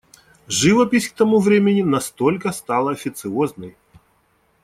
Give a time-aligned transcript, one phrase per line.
[0.47, 3.77] Живопись к тому времени настолько стала официозной.